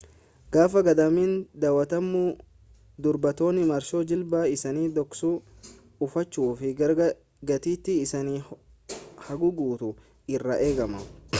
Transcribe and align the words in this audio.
gaafa 0.53 0.81
gadaamiin 0.85 1.33
daawwatamu 1.63 2.21
dubartoonni 3.07 3.65
marxoo 3.71 4.01
jilba 4.11 4.39
isaanii 4.53 4.87
dhoksu 4.95 5.29
uffachuu 6.07 6.47
fi 6.63 6.71
gatiittii 7.51 7.99
isaanis 8.07 8.49
haguuguutu 9.29 9.91
irraa 10.39 10.59
eegama 10.71 11.05